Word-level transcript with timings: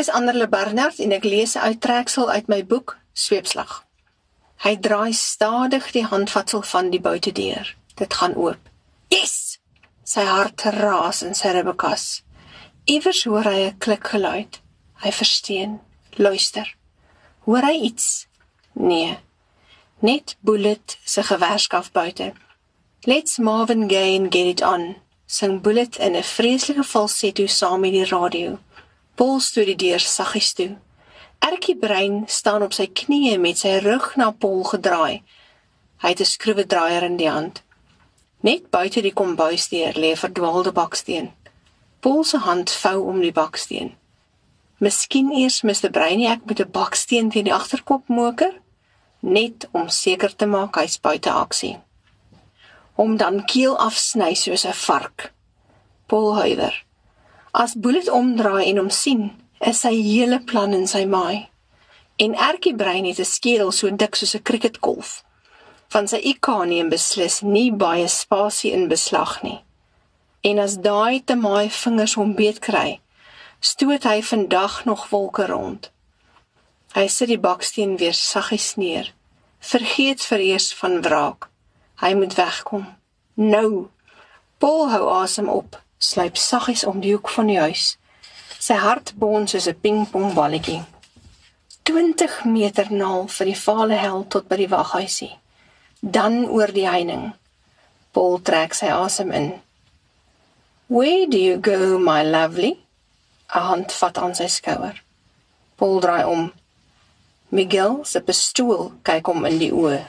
is 0.00 0.08
Anderle 0.08 0.48
Barnard 0.48 0.98
en 1.04 1.12
ek 1.12 1.24
lees 1.28 1.52
'n 1.56 1.64
uittreksel 1.68 2.30
uit 2.30 2.46
my 2.48 2.64
boek 2.64 2.96
Sweepslag. 3.12 3.84
Hy 4.64 4.76
draai 4.76 5.12
stadig 5.12 5.90
die 5.92 6.04
handvatsel 6.04 6.62
van 6.62 6.88
die 6.90 7.00
buitedeur. 7.00 7.76
Dit 7.94 8.14
gaan 8.14 8.34
oop. 8.34 8.62
Yes! 9.08 9.58
Sy 10.04 10.24
hart 10.24 10.62
raas 10.62 11.22
in 11.22 11.34
sy 11.34 11.52
ribbekas. 11.52 12.22
Iewers 12.84 13.24
hoor 13.24 13.44
hy 13.44 13.60
'n 13.66 13.78
klikgeluid. 13.78 14.60
Hy 15.02 15.12
versteen. 15.12 15.80
Luister. 16.16 16.76
Hoor 17.44 17.62
hy 17.62 17.76
iets? 17.90 18.26
Nee. 18.72 19.18
Net 19.98 20.36
Bullet 20.40 20.98
se 21.04 21.22
gewerskaf 21.22 21.92
buite. 21.92 22.32
Let's 23.04 23.38
Marvin 23.38 23.88
Gaye 23.88 24.16
and 24.16 24.32
get 24.32 24.46
it 24.46 24.62
on. 24.62 24.96
Sing 25.26 25.60
Bullet 25.60 25.96
in 25.96 26.16
'n 26.16 26.22
vreeslike 26.22 26.84
falsetto 26.84 27.46
saam 27.46 27.80
met 27.80 27.92
die 27.92 28.04
radio. 28.04 28.58
Paul 29.20 29.42
stoot 29.44 29.68
die 29.68 29.76
deur 29.76 30.00
saggies 30.00 30.54
toe. 30.56 30.70
Erkie 31.44 31.74
Brein 31.76 32.22
staan 32.32 32.62
op 32.64 32.72
sy 32.72 32.86
knieë 32.88 33.34
met 33.42 33.58
sy 33.60 33.74
rug 33.84 34.14
na 34.16 34.30
Paul 34.32 34.62
gedraai. 34.64 35.20
Hy 36.00 36.08
het 36.12 36.22
'n 36.24 36.30
skroewedraaier 36.30 37.04
in 37.04 37.18
die 37.18 37.28
hand. 37.28 37.60
Net 38.40 38.70
buite 38.70 39.02
die 39.02 39.12
kombuisdeur 39.12 39.92
lê 39.92 40.12
'n 40.12 40.22
verdwaalde 40.24 40.72
baksteen. 40.72 41.28
Paul 42.00 42.24
se 42.24 42.38
hand 42.38 42.70
vou 42.70 43.08
om 43.08 43.20
die 43.20 43.32
baksteen. 43.32 43.94
Miskien 44.78 45.30
eers 45.32 45.62
Mr. 45.62 45.90
Breiniak 45.90 46.40
met 46.46 46.60
'n 46.60 46.70
baksteen 46.70 47.30
teen 47.30 47.44
die 47.44 47.54
agterkop 47.54 48.08
moker, 48.08 48.54
net 49.20 49.68
om 49.72 49.88
seker 49.88 50.36
te 50.36 50.46
maak 50.46 50.76
hy's 50.76 51.00
buite 51.00 51.30
aksie. 51.30 51.78
Om 52.94 53.16
dan 53.16 53.44
keel 53.44 53.78
afsny 53.78 54.34
soos 54.34 54.64
'n 54.64 54.72
vark. 54.72 55.32
Paul 56.06 56.34
huiwer. 56.34 56.84
As 57.52 57.74
Bullet 57.74 58.08
omdraai 58.08 58.68
en 58.70 58.76
hom 58.78 58.90
sien, 58.94 59.24
is 59.58 59.80
sy 59.82 59.90
hele 59.90 60.38
plan 60.46 60.74
in 60.74 60.86
sy 60.86 61.02
maai. 61.04 61.48
En 62.22 62.36
Erkie 62.38 62.76
Brein 62.76 63.08
het 63.08 63.18
'n 63.18 63.24
skedel 63.24 63.72
so 63.72 63.90
dik 63.90 64.14
soos 64.14 64.34
'n 64.36 64.42
cricketkolf. 64.42 65.24
Van 65.88 66.06
sy 66.08 66.20
IQ 66.32 66.46
neem 66.66 66.88
beslis 66.88 67.40
nie 67.42 67.72
baie 67.72 68.08
spasie 68.08 68.72
in 68.72 68.88
beslag 68.88 69.42
nie. 69.42 69.60
En 70.42 70.58
as 70.58 70.76
daai 70.76 71.24
te 71.24 71.34
maai 71.34 71.68
vingers 71.70 72.14
hom 72.14 72.34
beet 72.34 72.60
kry, 72.60 73.00
stoot 73.60 74.04
hy 74.04 74.22
vandag 74.22 74.84
nog 74.84 75.08
wolke 75.08 75.46
rond. 75.46 75.90
Hy 76.94 77.06
sit 77.08 77.28
die 77.28 77.38
baksteen 77.38 77.96
weer 77.96 78.14
saggies 78.14 78.76
neer. 78.76 79.12
Vergeet 79.58 80.22
vereers 80.22 80.74
van 80.74 81.02
wraak. 81.02 81.48
Hy 81.96 82.14
moet 82.14 82.34
wegkom. 82.34 82.96
Nou. 83.34 83.88
Paul 84.58 84.90
hou 84.90 85.08
asem 85.22 85.48
op 85.48 85.82
sluip 86.00 86.36
saggies 86.40 86.84
om 86.88 87.00
die 87.00 87.12
hoek 87.12 87.28
van 87.28 87.50
die 87.50 87.60
huis. 87.60 87.96
Sy 88.58 88.76
hart 88.80 89.12
bons 89.20 89.52
soos 89.52 89.68
'n 89.68 89.80
pingpongballetjie. 89.84 90.82
20 91.84 92.44
meter 92.44 92.92
naal 92.92 93.28
vir 93.28 93.46
die 93.46 93.60
vale 93.66 93.96
hel 93.96 94.24
tot 94.28 94.48
by 94.48 94.56
die 94.56 94.68
waghuisie. 94.68 95.32
Dan 96.00 96.44
oor 96.48 96.72
die 96.72 96.88
heining. 96.88 97.32
Paul 98.12 98.40
trek 98.40 98.74
sy 98.74 98.86
asem 98.86 99.32
in. 99.32 99.52
Where 100.88 101.26
do 101.26 101.38
you 101.38 101.56
go, 101.58 101.98
my 101.98 102.22
lovely? 102.22 102.78
'n 103.54 103.60
Hand 103.68 103.92
vat 103.92 104.18
aan 104.18 104.34
sy 104.34 104.46
skouer. 104.46 105.02
Paul 105.76 106.00
draai 106.00 106.24
om. 106.24 106.52
Miguel 107.48 108.04
se 108.04 108.20
pistool 108.20 108.92
kyk 109.02 109.26
hom 109.26 109.44
in 109.44 109.58
die 109.58 109.72
oë. 109.72 110.06